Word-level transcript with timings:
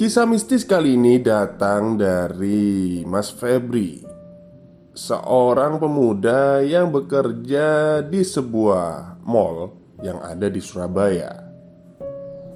Kisah 0.00 0.24
mistis 0.24 0.64
kali 0.64 0.96
ini 0.96 1.20
datang 1.20 2.00
dari 2.00 3.04
Mas 3.04 3.28
Febri 3.28 4.00
Seorang 4.96 5.76
pemuda 5.76 6.64
yang 6.64 6.88
bekerja 6.88 8.00
di 8.00 8.24
sebuah 8.24 9.20
mall 9.28 9.76
yang 10.00 10.24
ada 10.24 10.48
di 10.48 10.56
Surabaya. 10.56 11.44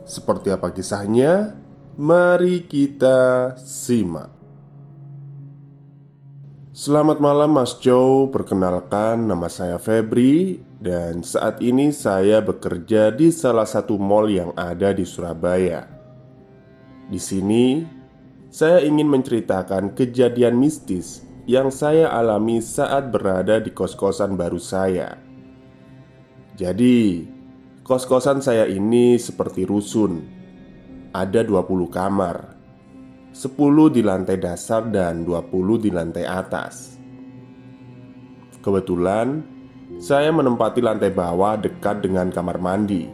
Seperti 0.09 0.56
apa 0.56 0.72
kisahnya? 0.72 1.53
Mari 2.00 2.65
kita 2.65 3.53
simak. 3.61 4.33
Selamat 6.72 7.20
malam 7.20 7.61
Mas 7.61 7.77
Joe. 7.77 8.33
Perkenalkan 8.33 9.20
nama 9.20 9.53
saya 9.53 9.77
Febri 9.77 10.65
Dan 10.81 11.20
saat 11.20 11.61
ini 11.61 11.92
saya 11.92 12.41
bekerja 12.41 13.12
di 13.12 13.28
salah 13.28 13.69
satu 13.69 14.00
mall 14.00 14.32
yang 14.32 14.56
ada 14.56 14.97
di 14.97 15.05
Surabaya 15.05 15.94
di 17.04 17.20
sini, 17.20 17.84
saya 18.48 18.81
ingin 18.81 19.04
menceritakan 19.12 19.92
kejadian 19.92 20.56
mistis 20.56 21.20
yang 21.44 21.69
saya 21.69 22.09
alami 22.09 22.65
saat 22.65 23.12
berada 23.12 23.60
di 23.60 23.69
kos-kosan 23.76 24.41
baru 24.41 24.56
saya. 24.56 25.20
Jadi, 26.56 27.28
kos-kosan 27.84 28.41
saya 28.41 28.64
ini 28.64 29.20
seperti 29.20 29.69
rusun. 29.69 30.25
Ada 31.12 31.44
20 31.44 31.93
kamar. 31.93 32.56
10 33.34 33.53
di 33.93 34.00
lantai 34.00 34.38
dasar 34.41 34.88
dan 34.88 35.26
20 35.26 35.82
di 35.82 35.91
lantai 35.93 36.25
atas. 36.25 36.97
Kebetulan, 38.64 39.44
saya 40.00 40.32
menempati 40.32 40.81
lantai 40.81 41.12
bawah 41.12 41.60
dekat 41.60 42.00
dengan 42.00 42.32
kamar 42.32 42.56
mandi. 42.62 43.10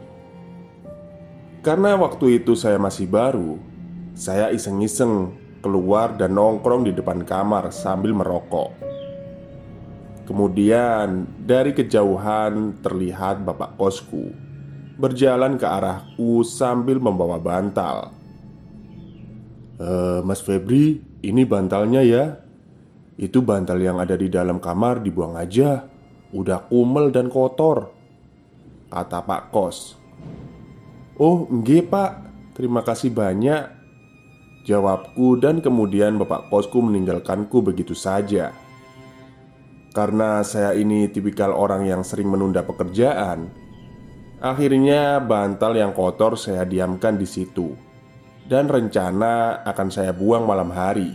Karena 1.61 1.93
waktu 1.97 2.41
itu 2.41 2.57
saya 2.57 2.77
masih 2.81 3.05
baru, 3.09 3.70
saya 4.17 4.51
iseng-iseng 4.51 5.35
keluar 5.61 6.17
dan 6.17 6.35
nongkrong 6.35 6.89
di 6.89 6.91
depan 6.91 7.23
kamar 7.23 7.69
sambil 7.69 8.11
merokok. 8.11 8.73
Kemudian, 10.25 11.27
dari 11.43 11.75
kejauhan 11.75 12.79
terlihat 12.79 13.43
bapak 13.43 13.75
kosku 13.75 14.51
berjalan 15.01 15.57
ke 15.57 15.65
arahku 15.65 16.45
sambil 16.45 17.01
membawa 17.01 17.41
bantal. 17.41 18.13
E, 19.81 20.21
Mas 20.21 20.45
Febri, 20.45 21.01
ini 21.25 21.41
bantalnya 21.41 22.05
ya. 22.05 22.37
Itu 23.17 23.41
bantal 23.41 23.81
yang 23.81 23.97
ada 23.97 24.13
di 24.13 24.29
dalam 24.29 24.61
kamar 24.61 25.01
dibuang 25.01 25.33
aja. 25.33 25.89
Udah 26.31 26.69
kumel 26.69 27.09
dan 27.09 27.33
kotor. 27.33 27.89
Kata 28.93 29.25
Pak 29.25 29.49
Kos. 29.49 29.97
Oh, 31.17 31.49
enggak 31.49 31.89
Pak. 31.89 32.11
Terima 32.53 32.85
kasih 32.85 33.09
banyak. 33.09 33.80
Jawabku 34.61 35.41
dan 35.41 35.57
kemudian 35.57 36.21
bapak 36.21 36.53
kosku 36.53 36.85
meninggalkanku 36.85 37.65
begitu 37.65 37.97
saja. 37.97 38.53
Karena 39.91 40.39
saya 40.45 40.71
ini 40.71 41.11
tipikal 41.11 41.51
orang 41.51 41.83
yang 41.83 41.99
sering 41.99 42.31
menunda 42.31 42.63
pekerjaan 42.63 43.51
Akhirnya 44.39 45.19
bantal 45.19 45.75
yang 45.75 45.91
kotor 45.91 46.39
saya 46.39 46.63
diamkan 46.63 47.19
di 47.19 47.27
situ 47.27 47.75
Dan 48.47 48.71
rencana 48.71 49.61
akan 49.67 49.87
saya 49.91 50.15
buang 50.15 50.47
malam 50.47 50.71
hari. 50.71 51.11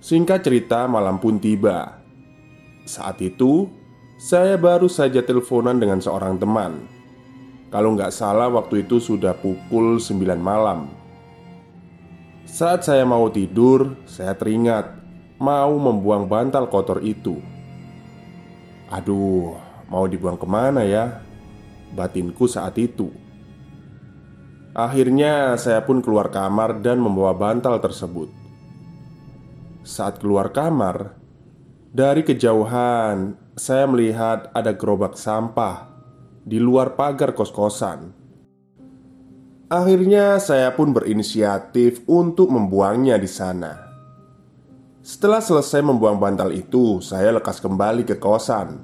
Singkat 0.00 0.40
cerita 0.40 0.88
malam 0.88 1.20
pun 1.20 1.36
tiba. 1.36 2.00
Saat 2.88 3.20
itu 3.20 3.68
Saya 4.16 4.56
baru 4.56 4.88
saja 4.88 5.20
teleponan 5.20 5.76
dengan 5.76 6.00
seorang 6.00 6.40
teman 6.40 7.01
kalau 7.72 7.96
nggak 7.96 8.12
salah 8.12 8.52
waktu 8.52 8.84
itu 8.84 9.00
sudah 9.00 9.32
pukul 9.32 9.96
9 9.96 10.20
malam. 10.36 10.92
Saat 12.44 12.84
saya 12.84 13.08
mau 13.08 13.32
tidur, 13.32 13.96
saya 14.04 14.36
teringat 14.36 15.00
Mau 15.42 15.74
membuang 15.74 16.30
bantal 16.30 16.70
kotor 16.70 17.02
itu. 17.02 17.42
Aduh, 18.92 19.58
mau 19.90 20.06
dibuang 20.06 20.38
ke 20.38 20.46
mana 20.46 20.86
ya? 20.86 21.18
Batinku 21.96 22.46
saat 22.46 22.78
itu. 22.78 23.10
Akhirnya 24.70 25.58
saya 25.58 25.82
pun 25.82 25.98
keluar 25.98 26.30
kamar 26.30 26.78
dan 26.78 27.02
membawa 27.02 27.34
bantal 27.34 27.82
tersebut. 27.82 28.30
Saat 29.82 30.22
keluar 30.22 30.54
kamar 30.54 31.18
Dari 31.90 32.22
kejauhan 32.22 33.34
Saya 33.58 33.90
melihat 33.90 34.46
ada 34.54 34.70
gerobak 34.70 35.18
sampah 35.18 35.91
di 36.42 36.58
luar 36.58 36.98
pagar 36.98 37.34
kos-kosan. 37.34 38.10
Akhirnya, 39.72 40.36
saya 40.36 40.74
pun 40.76 40.92
berinisiatif 40.92 42.04
untuk 42.04 42.52
membuangnya 42.52 43.16
di 43.16 43.30
sana. 43.30 43.72
Setelah 45.02 45.42
selesai 45.42 45.82
membuang 45.82 46.20
bantal 46.20 46.54
itu, 46.54 47.02
saya 47.02 47.34
lekas 47.34 47.58
kembali 47.58 48.06
ke 48.06 48.20
kosan. 48.22 48.78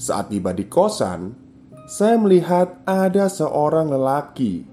Saat 0.00 0.32
tiba 0.32 0.56
di 0.56 0.64
kosan, 0.70 1.36
saya 1.84 2.16
melihat 2.16 2.80
ada 2.88 3.28
seorang 3.28 3.92
lelaki 3.92 4.64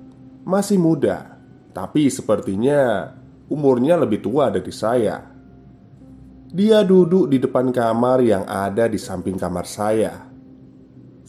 masih 0.48 0.80
muda, 0.80 1.36
tapi 1.76 2.08
sepertinya 2.08 3.12
umurnya 3.52 4.00
lebih 4.00 4.24
tua 4.24 4.48
dari 4.48 4.72
saya. 4.72 5.20
Dia 6.52 6.88
duduk 6.88 7.28
di 7.28 7.40
depan 7.40 7.76
kamar 7.76 8.24
yang 8.24 8.48
ada 8.48 8.88
di 8.88 8.96
samping 8.96 9.36
kamar 9.36 9.68
saya. 9.68 10.31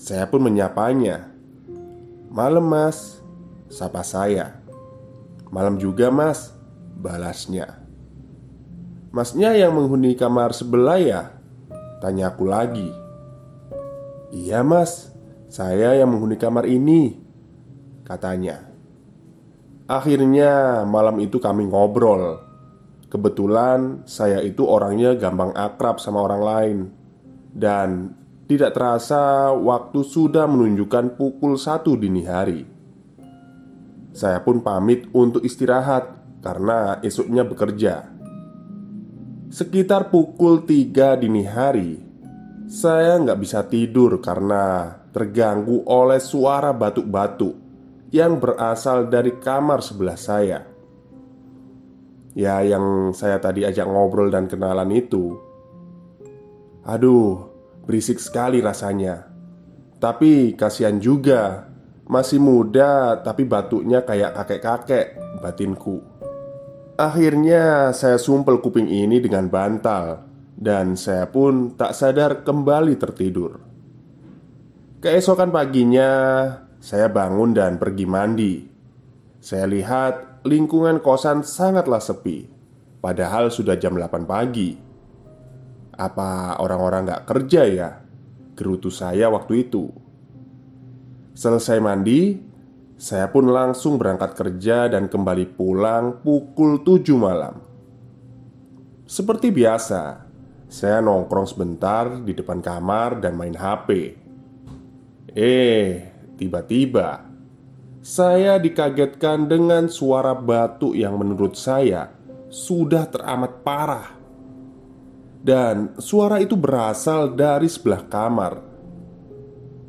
Saya 0.02 0.26
pun 0.26 0.42
menyapanya. 0.42 1.30
Malam 2.26 2.66
mas. 2.66 3.22
Sapa 3.70 4.02
saya. 4.02 4.58
Malam 5.54 5.78
juga 5.78 6.10
mas. 6.10 6.50
Balasnya. 6.98 7.78
Masnya 9.14 9.54
yang 9.54 9.78
menghuni 9.78 10.18
kamar 10.18 10.50
sebelah 10.50 10.98
ya? 10.98 11.22
Tanya 12.02 12.34
aku 12.34 12.50
lagi. 12.50 12.90
Iya 14.34 14.66
mas. 14.66 15.14
Saya 15.46 15.94
yang 15.94 16.10
menghuni 16.10 16.34
kamar 16.34 16.66
ini 16.66 17.22
Katanya. 18.02 18.58
Akhirnya 19.86 20.82
malam 20.82 21.22
itu 21.22 21.38
kami 21.38 21.70
ngobrol. 21.70 22.42
Kebetulan 23.06 24.02
saya 24.08 24.42
itu 24.42 24.66
orangnya 24.66 25.14
gampang 25.14 25.54
akrab 25.54 26.02
sama 26.02 26.26
orang 26.26 26.42
lain. 26.42 26.78
Dan 27.54 28.18
tidak 28.52 28.76
terasa 28.76 29.48
waktu 29.56 30.04
sudah 30.04 30.44
menunjukkan 30.44 31.16
pukul 31.16 31.56
satu 31.56 31.96
dini 31.96 32.20
hari. 32.28 32.60
Saya 34.12 34.44
pun 34.44 34.60
pamit 34.60 35.08
untuk 35.16 35.40
istirahat 35.40 36.20
karena 36.44 37.00
esoknya 37.00 37.48
bekerja. 37.48 38.12
Sekitar 39.48 40.12
pukul 40.12 40.64
tiga 40.64 41.12
dini 41.12 41.44
hari 41.44 42.00
Saya 42.64 43.20
nggak 43.20 43.36
bisa 43.36 43.68
tidur 43.68 44.16
karena 44.24 44.96
terganggu 45.12 45.84
oleh 45.84 46.16
suara 46.24 46.72
batuk-batuk 46.72 47.52
Yang 48.08 48.32
berasal 48.40 49.12
dari 49.12 49.36
kamar 49.36 49.84
sebelah 49.84 50.16
saya. 50.16 50.60
Ya 52.32 52.64
yang 52.64 53.12
saya 53.12 53.36
tadi 53.40 53.64
ajak 53.64 53.84
ngobrol 53.84 54.32
dan 54.32 54.48
kenalan 54.48 54.88
itu. 54.92 55.36
Aduh, 56.88 57.51
berisik 57.86 58.22
sekali 58.22 58.62
rasanya. 58.62 59.26
Tapi 60.02 60.58
kasihan 60.58 60.98
juga 60.98 61.70
Masih 62.02 62.42
muda 62.42 63.22
tapi 63.22 63.46
batuknya 63.46 64.02
kayak 64.02 64.34
kakek-kakek 64.34 65.16
batinku. 65.38 66.02
Akhirnya 66.98 67.94
saya 67.94 68.18
sumpel 68.18 68.58
kuping 68.58 68.90
ini 68.90 69.22
dengan 69.22 69.48
bantal 69.48 70.26
Dan 70.58 70.98
saya 70.98 71.30
pun 71.30 71.78
tak 71.78 71.94
sadar 71.94 72.42
kembali 72.42 72.98
tertidur. 72.98 73.62
Keesokan 74.98 75.54
paginya 75.54 76.10
Saya 76.82 77.06
bangun 77.06 77.54
dan 77.54 77.78
pergi 77.78 78.04
mandi. 78.04 78.54
Saya 79.38 79.70
lihat 79.70 80.42
lingkungan 80.42 80.98
kosan 80.98 81.46
sangatlah 81.46 82.02
sepi 82.02 82.50
Padahal 82.98 83.50
sudah 83.50 83.78
jam 83.78 83.94
8 83.98 84.26
pagi 84.26 84.91
Apa 86.02 86.58
orang-orang 86.58 87.06
gak 87.06 87.24
kerja 87.30 87.62
ya? 87.62 87.90
Gerutu 88.58 88.90
saya 88.90 89.30
waktu 89.30 89.70
itu 89.70 89.86
Selesai 91.38 91.78
mandi 91.78 92.42
Saya 92.98 93.30
pun 93.30 93.46
langsung 93.46 94.02
berangkat 94.02 94.34
kerja 94.34 94.90
dan 94.90 95.06
kembali 95.06 95.54
pulang 95.54 96.18
pukul 96.26 96.82
7 96.82 97.14
malam 97.14 97.62
Seperti 99.06 99.54
biasa 99.54 100.26
Saya 100.66 100.98
nongkrong 100.98 101.46
sebentar 101.46 102.18
di 102.18 102.34
depan 102.34 102.58
kamar 102.58 103.22
dan 103.22 103.38
main 103.38 103.54
HP 103.54 104.18
Eh, 105.32 106.12
tiba-tiba 106.36 107.32
saya 108.02 108.58
dikagetkan 108.58 109.46
dengan 109.46 109.86
suara 109.86 110.34
batuk 110.34 110.98
yang 110.98 111.14
menurut 111.14 111.54
saya 111.54 112.10
sudah 112.50 113.06
teramat 113.06 113.62
parah. 113.62 114.21
Dan 115.42 115.98
suara 115.98 116.38
itu 116.38 116.54
berasal 116.54 117.34
dari 117.34 117.66
sebelah 117.66 118.06
kamar. 118.06 118.62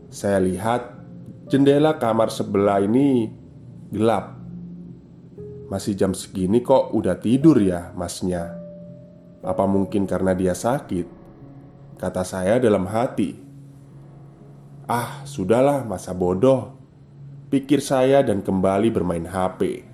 Saya 0.09 0.41
lihat 0.41 0.97
jendela 1.45 2.01
kamar 2.01 2.33
sebelah 2.33 2.81
ini 2.81 3.29
gelap. 3.93 4.33
Masih 5.69 5.93
jam 5.93 6.17
segini 6.17 6.65
kok 6.65 6.89
udah 6.93 7.21
tidur 7.21 7.61
ya 7.61 7.93
masnya? 7.93 8.49
Apa 9.45 9.69
mungkin 9.69 10.09
karena 10.09 10.33
dia 10.33 10.57
sakit? 10.57 11.05
Kata 12.01 12.25
saya 12.25 12.57
dalam 12.57 12.89
hati. 12.89 13.37
Ah, 14.89 15.21
sudahlah, 15.23 15.85
masa 15.85 16.17
bodoh 16.17 16.83
pikir 17.53 17.85
saya 17.85 18.25
dan 18.25 18.41
kembali 18.41 18.89
bermain 18.89 19.29
HP. 19.29 19.85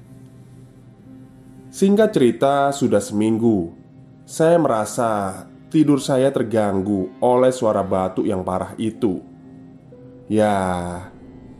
Singkat 1.76 2.10
cerita, 2.16 2.72
sudah 2.72 3.04
seminggu 3.04 3.76
saya 4.24 4.56
merasa 4.56 5.44
tidur 5.70 6.02
saya 6.02 6.34
terganggu 6.34 7.14
oleh 7.22 7.54
suara 7.54 7.86
batuk 7.86 8.26
yang 8.26 8.42
parah 8.42 8.74
itu. 8.82 9.22
Ya, 10.30 10.58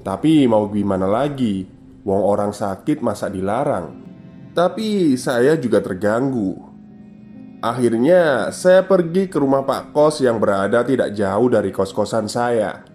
tapi 0.02 0.46
mau 0.50 0.70
gimana 0.70 1.06
lagi? 1.06 1.66
Wong 2.06 2.22
orang 2.26 2.52
sakit 2.54 3.06
masa 3.06 3.30
dilarang. 3.30 4.02
Tapi 4.58 5.14
saya 5.14 5.54
juga 5.58 5.80
terganggu. 5.80 6.58
Akhirnya, 7.60 8.50
saya 8.56 8.88
pergi 8.88 9.28
ke 9.28 9.38
rumah 9.38 9.68
Pak 9.68 9.92
Kos 9.92 10.24
yang 10.24 10.40
berada 10.40 10.82
tidak 10.82 11.12
jauh 11.12 11.52
dari 11.52 11.70
kos-kosan 11.76 12.32
saya. 12.32 12.88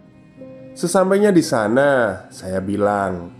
Sesampainya 0.74 1.30
di 1.30 1.44
sana, 1.44 2.24
saya 2.32 2.58
bilang, 2.64 3.30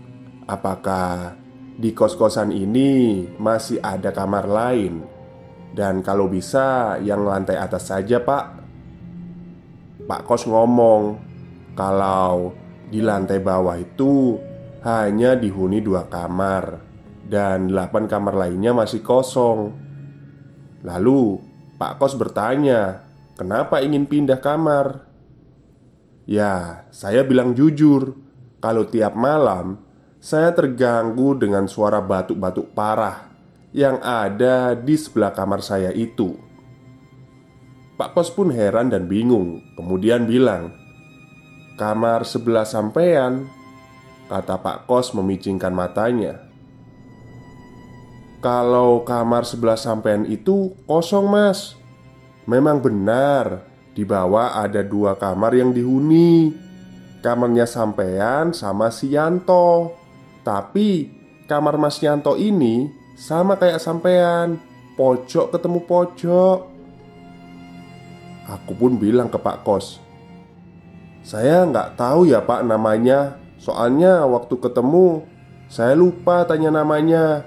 "Apakah 0.45 1.33
di 1.75 1.91
kos-kosan 1.91 2.53
ini 2.53 3.25
masih 3.41 3.81
ada 3.81 4.13
kamar 4.13 4.45
lain?" 4.45 5.14
Dan 5.73 6.05
kalau 6.05 6.29
bisa, 6.29 6.99
yang 7.01 7.25
lantai 7.25 7.57
atas 7.57 7.89
saja, 7.89 8.21
Pak. 8.21 8.45
Pak 10.05 10.21
kos 10.29 10.45
ngomong, 10.45 11.17
"Kalau 11.73 12.53
di 12.93 13.01
lantai 13.01 13.41
bawah 13.41 13.73
itu 13.79 14.37
hanya 14.85 15.33
dihuni 15.33 15.81
dua 15.81 16.05
kamar, 16.05 16.77
dan 17.25 17.73
delapan 17.73 18.05
kamar 18.05 18.37
lainnya 18.37 18.71
masih 18.71 19.01
kosong." 19.01 19.73
Lalu 20.85 21.41
Pak 21.81 21.97
kos 21.97 22.13
bertanya, 22.15 23.01
"Kenapa 23.33 23.81
ingin 23.81 24.05
pindah 24.05 24.37
kamar?" 24.37 25.09
Ya, 26.29 26.85
saya 26.93 27.25
bilang 27.25 27.57
jujur, 27.57 28.13
kalau 28.61 28.85
tiap 28.89 29.13
malam 29.13 29.77
saya 30.17 30.49
terganggu 30.57 31.37
dengan 31.37 31.69
suara 31.69 32.01
batuk-batuk 32.01 32.73
parah 32.73 33.34
yang 33.75 33.99
ada 33.99 34.71
di 34.71 34.95
sebelah 34.95 35.35
kamar 35.35 35.59
saya 35.59 35.91
itu. 35.91 36.39
Pak 37.99 38.15
Kos 38.15 38.31
pun 38.31 38.47
heran 38.47 38.87
dan 38.87 39.11
bingung, 39.11 39.59
kemudian 39.75 40.23
bilang, 40.23 40.71
"Kamar 41.75 42.23
sebelah 42.23 42.63
sampean," 42.63 43.51
kata 44.31 44.63
Pak 44.63 44.87
Kos 44.87 45.11
memicingkan 45.11 45.75
matanya. 45.75 46.39
"Kalau 48.39 49.03
kamar 49.03 49.43
sebelah 49.43 49.75
sampean 49.75 50.23
itu 50.23 50.71
kosong, 50.87 51.27
Mas. 51.27 51.75
Memang 52.47 52.79
benar." 52.79 53.75
Di 53.95 54.03
bawah 54.03 54.59
ada 54.59 54.83
dua 54.83 55.15
kamar 55.15 55.55
yang 55.55 55.71
dihuni 55.71 56.51
Kamarnya 57.23 57.63
sampean 57.63 58.51
sama 58.51 58.91
si 58.91 59.15
Yanto 59.15 59.95
Tapi 60.43 61.07
kamar 61.47 61.79
Mas 61.79 62.03
Yanto 62.03 62.35
ini 62.35 63.04
sama 63.15 63.55
kayak 63.55 63.79
sampean 63.79 64.59
Pojok 64.95 65.51
ketemu 65.51 65.79
pojok. 65.83 66.59
Aku 68.47 68.71
pun 68.79 68.95
bilang 68.95 69.27
ke 69.27 69.35
Pak 69.35 69.67
Kos 69.67 69.99
Saya 71.19 71.67
nggak 71.67 71.99
tahu 71.99 72.31
ya 72.31 72.39
Pak 72.39 72.63
namanya. 72.63 73.35
Soalnya 73.59 74.23
waktu 74.23 74.55
ketemu 74.55 75.27
Saya 75.67 75.99
lupa 75.99 76.47
tanya 76.47 76.71
namanya. 76.71 77.43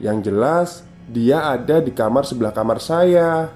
Yang 0.00 0.18
jelas 0.32 0.68
dia 1.12 1.52
ada 1.52 1.84
di 1.84 1.92
kamar 1.92 2.24
sebelah 2.24 2.56
kamar 2.56 2.80
saya. 2.80 3.52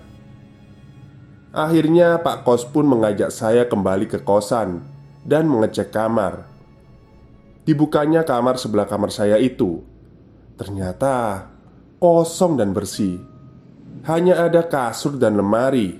Akhirnya 1.48 2.20
Pak 2.20 2.44
Kos 2.44 2.68
pun 2.68 2.84
mengajak 2.84 3.32
saya 3.32 3.64
kembali 3.64 4.04
ke 4.04 4.20
kosan 4.20 4.84
Dan 5.24 5.48
mengecek 5.48 5.88
kamar. 5.88 6.44
Dibukanya 7.64 8.20
kamar 8.20 8.60
sebelah 8.60 8.84
kamar 8.84 9.08
saya 9.08 9.40
itu 9.40 9.80
Ternyata 10.60 11.48
kosong 11.96 12.60
dan 12.60 12.76
bersih. 12.76 13.16
Hanya 14.04 14.44
ada 14.44 14.68
kasur 14.68 15.16
dan 15.16 15.40
lemari. 15.40 15.96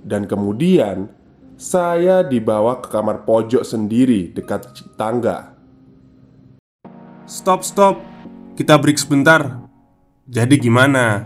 Dan 0.00 0.24
kemudian 0.24 1.12
Saya 1.60 2.24
dibawa 2.24 2.80
ke 2.80 2.88
kamar 2.88 3.28
pojok 3.28 3.60
sendiri 3.60 4.32
dekat 4.32 4.72
tangga. 4.96 5.52
Stop 7.28 7.68
stop. 7.68 8.00
Kita 8.56 8.80
break 8.80 8.96
sebentar. 8.96 9.68
Jadi 10.24 10.56
gimana? 10.56 11.20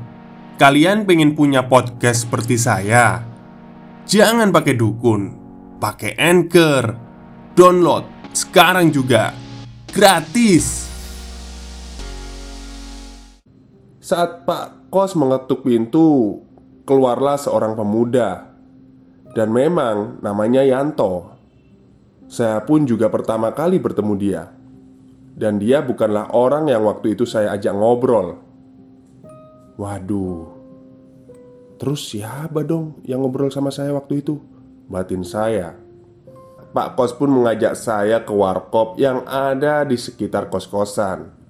Kalian 0.58 1.06
pengen 1.06 1.38
punya 1.38 1.70
podcast 1.70 2.26
seperti 2.26 2.58
saya? 2.58 3.22
Jangan 4.10 4.50
pakai 4.50 4.74
dukun, 4.74 5.22
pakai 5.78 6.18
anchor, 6.18 6.82
download 7.54 8.02
sekarang 8.34 8.90
juga. 8.90 9.30
Gratis. 9.94 10.83
Saat 14.04 14.44
Pak 14.44 14.92
Kos 14.92 15.16
mengetuk 15.16 15.64
pintu, 15.64 16.36
keluarlah 16.84 17.40
seorang 17.40 17.72
pemuda, 17.72 18.52
dan 19.32 19.48
memang 19.48 20.20
namanya 20.20 20.60
Yanto. 20.60 21.32
Saya 22.28 22.60
pun 22.68 22.84
juga 22.84 23.08
pertama 23.08 23.56
kali 23.56 23.80
bertemu 23.80 24.12
dia, 24.20 24.52
dan 25.32 25.56
dia 25.56 25.80
bukanlah 25.80 26.36
orang 26.36 26.68
yang 26.68 26.84
waktu 26.84 27.16
itu 27.16 27.24
saya 27.24 27.56
ajak 27.56 27.72
ngobrol. 27.72 28.36
Waduh, 29.80 30.52
Terus 31.80 32.04
siapa 32.04 32.60
dong 32.60 33.00
yang 33.08 33.24
ngobrol 33.24 33.48
sama 33.48 33.72
saya 33.72 33.96
waktu 33.96 34.20
itu? 34.20 34.36
Batin 34.84 35.24
saya 35.24 35.80
Pak 36.76 36.92
kos 36.92 37.16
pun 37.16 37.32
mengajak 37.32 37.72
saya 37.72 38.20
ke 38.20 38.36
warkop 38.36 39.00
yang 39.00 39.24
ada 39.24 39.80
di 39.88 39.96
sekitar 39.96 40.52
kos-kosan 40.52 41.43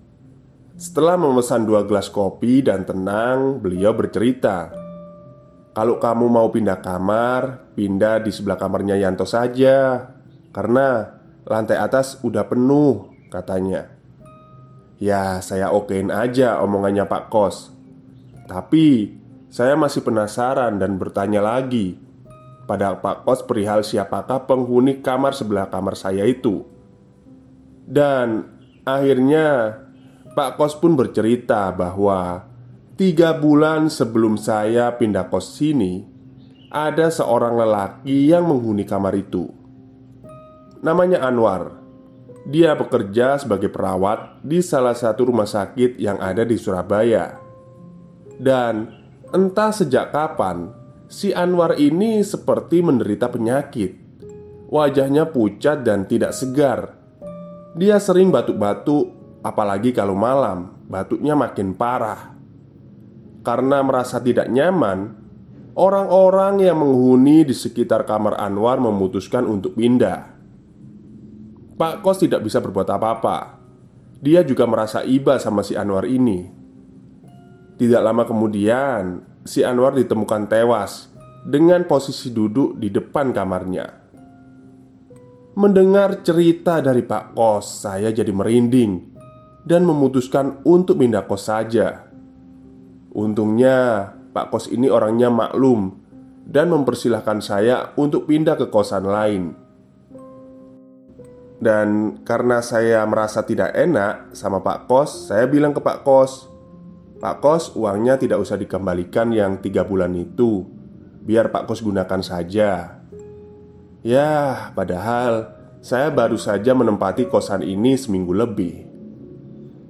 Setelah 0.75 1.15
memesan 1.15 1.63
dua 1.63 1.87
gelas 1.87 2.11
kopi 2.11 2.59
dan 2.59 2.83
tenang, 2.83 3.63
beliau 3.63 3.95
bercerita 3.95 4.75
Kalau 5.71 6.03
kamu 6.03 6.27
mau 6.27 6.51
pindah 6.51 6.83
kamar, 6.83 7.71
pindah 7.79 8.19
di 8.27 8.35
sebelah 8.35 8.59
kamarnya 8.59 8.99
Yanto 8.99 9.23
saja 9.23 10.11
Karena 10.51 11.15
lantai 11.47 11.79
atas 11.79 12.19
udah 12.27 12.51
penuh, 12.51 13.07
katanya 13.31 13.87
Ya, 14.99 15.39
saya 15.39 15.71
okein 15.71 16.11
aja 16.11 16.59
omongannya 16.59 17.07
Pak 17.07 17.31
Kos 17.31 17.71
Tapi, 18.51 19.15
saya 19.55 19.79
masih 19.79 20.03
penasaran 20.03 20.83
dan 20.83 20.99
bertanya 20.99 21.39
lagi 21.39 22.03
pada 22.67 22.99
Pak 22.99 23.23
Kos 23.23 23.47
perihal 23.47 23.85
siapakah 23.87 24.49
penghuni 24.49 25.05
kamar 25.05 25.37
sebelah 25.37 25.69
kamar 25.69 25.95
saya 26.01 26.25
itu. 26.25 26.65
Dan 27.85 28.49
akhirnya 28.89 29.84
Pak 30.35 30.59
Kos 30.59 30.75
pun 30.75 30.99
bercerita 30.99 31.71
bahwa 31.71 32.43
tiga 32.99 33.39
bulan 33.39 33.87
sebelum 33.87 34.35
saya 34.35 34.91
pindah 34.99 35.31
kos 35.31 35.55
sini, 35.55 36.03
ada 36.75 37.07
seorang 37.07 37.55
lelaki 37.55 38.35
yang 38.35 38.51
menghuni 38.51 38.83
kamar 38.83 39.15
itu. 39.15 39.47
Namanya 40.83 41.23
Anwar. 41.23 41.79
Dia 42.51 42.75
bekerja 42.75 43.39
sebagai 43.41 43.71
perawat 43.71 44.43
di 44.45 44.59
salah 44.61 44.93
satu 44.93 45.31
rumah 45.31 45.49
sakit 45.49 45.97
yang 46.03 46.19
ada 46.19 46.43
di 46.43 46.59
Surabaya. 46.59 47.41
Dan 48.35 48.91
entah 49.31 49.71
sejak 49.71 50.11
kapan 50.11 50.69
si 51.07 51.31
Anwar 51.31 51.79
ini 51.79 52.27
seperti 52.27 52.83
menderita 52.83 53.31
penyakit. 53.31 53.97
Wajahnya 54.69 55.31
pucat 55.31 55.87
dan 55.87 56.11
tidak 56.11 56.35
segar. 56.35 56.99
Dia 57.79 58.03
sering 58.03 58.29
batuk-batuk, 58.29 59.24
apalagi 59.45 59.93
kalau 59.93 60.17
malam, 60.17 60.73
batuknya 60.89 61.37
makin 61.37 61.77
parah. 61.77 62.33
Karena 63.45 63.85
merasa 63.85 64.25
tidak 64.25 64.49
nyaman, 64.49 65.13
orang-orang 65.77 66.65
yang 66.65 66.81
menghuni 66.81 67.45
di 67.45 67.53
sekitar 67.53 68.09
kamar 68.09 68.41
Anwar 68.41 68.81
memutuskan 68.81 69.45
untuk 69.45 69.77
pindah. 69.77 70.33
Pak 71.77 72.01
Kos 72.01 72.25
tidak 72.25 72.41
bisa 72.49 72.65
berbuat 72.65 72.89
apa-apa. 72.89 73.61
Dia 74.25 74.41
juga 74.41 74.65
merasa 74.65 75.05
iba 75.05 75.37
sama 75.37 75.61
si 75.61 75.77
Anwar 75.77 76.09
ini. 76.09 76.49
Tidak 77.77 78.01
lama 78.01 78.25
kemudian, 78.25 79.21
si 79.45 79.61
Anwar 79.61 79.93
ditemukan 79.93 80.49
tewas 80.49 81.13
dengan 81.45 81.85
posisi 81.85 82.33
duduk 82.33 82.81
di 82.81 82.89
depan 82.89 83.37
kamarnya. 83.37 83.87
Mendengar 85.61 86.25
cerita 86.25 86.81
dari 86.81 87.05
Pak 87.05 87.37
Kos, 87.37 87.85
saya 87.85 88.09
jadi 88.09 88.33
merinding 88.33 89.14
dan 89.65 89.89
memutuskan 89.89 90.61
untuk 90.63 91.01
pindah 91.01 91.25
kos 91.25 91.49
saja. 91.49 92.09
Untungnya, 93.15 94.11
Pak 94.35 94.51
Kos 94.51 94.67
ini 94.67 94.91
orangnya 94.91 95.31
maklum 95.31 95.95
dan 96.45 96.69
mempersilahkan 96.75 97.39
saya 97.39 97.95
untuk 97.95 98.27
pindah 98.27 98.59
ke 98.59 98.67
kosan 98.67 99.07
lain. 99.07 99.55
Dan 101.63 102.21
karena 102.27 102.59
saya 102.61 103.07
merasa 103.07 103.47
tidak 103.47 103.73
enak 103.73 104.35
sama 104.35 104.61
Pak 104.61 104.91
Kos, 104.91 105.31
saya 105.31 105.47
bilang 105.47 105.71
ke 105.71 105.81
Pak 105.81 106.03
Kos, 106.03 106.51
"Pak 107.23 107.39
Kos, 107.39 107.73
uangnya 107.79 108.19
tidak 108.19 108.43
usah 108.43 108.59
dikembalikan 108.59 109.31
yang 109.31 109.63
tiga 109.63 109.87
bulan 109.87 110.13
itu, 110.19 110.67
biar 111.23 111.55
Pak 111.55 111.71
Kos 111.71 111.81
gunakan 111.81 112.21
saja." 112.21 113.01
Ya, 114.05 114.31
padahal 114.77 115.49
saya 115.81 116.13
baru 116.13 116.37
saja 116.37 116.77
menempati 116.77 117.31
kosan 117.31 117.65
ini 117.65 117.97
seminggu 117.97 118.37
lebih. 118.37 118.84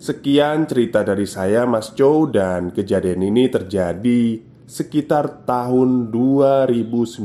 Sekian 0.05 0.69
cerita 0.69 1.01
dari 1.01 1.25
saya, 1.25 1.65
Mas 1.65 1.97
Chow, 1.97 2.29
dan 2.29 2.77
kejadian 2.77 3.25
ini 3.25 3.49
terjadi 3.49 4.37
sekitar 4.69 5.49
tahun 5.49 6.13
2019. 6.13 7.25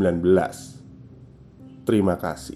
Terima 1.83 2.15
kasih. 2.15 2.55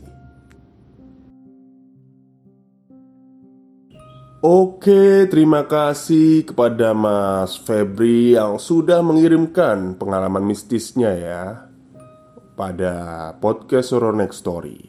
Oke, 4.40 5.28
terima 5.28 5.68
kasih 5.68 6.48
kepada 6.48 6.96
Mas 6.96 7.60
Febri 7.60 8.40
yang 8.40 8.64
sudah 8.64 9.04
mengirimkan 9.04 10.00
pengalaman 10.00 10.48
mistisnya 10.48 11.12
ya 11.20 11.68
pada 12.56 12.96
podcast 13.44 13.92
Horror 13.92 14.16
Next 14.16 14.40
Story. 14.40 14.88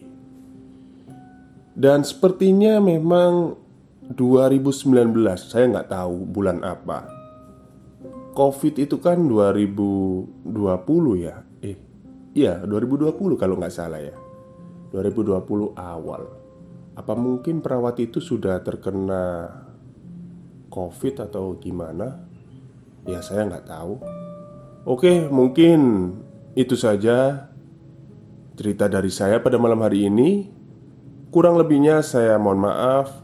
Dan 1.75 2.07
sepertinya 2.07 2.79
memang 2.79 3.64
2019, 4.13 5.17
saya 5.49 5.65
nggak 5.73 5.89
tahu 5.89 6.29
bulan 6.29 6.61
apa. 6.61 7.09
Covid 8.37 8.77
itu 8.77 9.01
kan 9.01 9.17
2020 9.25 10.45
ya? 11.17 11.41
Eh, 11.65 11.77
iya 12.37 12.61
2020 12.67 13.41
kalau 13.41 13.57
nggak 13.57 13.73
salah 13.73 14.03
ya. 14.03 14.13
2020 14.93 15.73
awal. 15.73 16.23
Apa 16.95 17.17
mungkin 17.17 17.65
perawat 17.65 17.99
itu 18.05 18.21
sudah 18.21 18.61
terkena 18.61 19.51
COVID 20.69 21.25
atau 21.25 21.57
gimana? 21.57 22.35
Ya 23.05 23.21
saya 23.21 23.45
nggak 23.45 23.69
tahu 23.69 24.01
Oke 24.89 25.29
mungkin 25.29 26.13
itu 26.57 26.73
saja 26.73 27.49
Cerita 28.57 28.89
dari 28.89 29.13
saya 29.13 29.45
pada 29.45 29.61
malam 29.61 29.81
hari 29.85 30.09
ini 30.09 30.49
Kurang 31.29 31.61
lebihnya 31.61 32.01
saya 32.01 32.41
mohon 32.41 32.65
maaf 32.65 33.24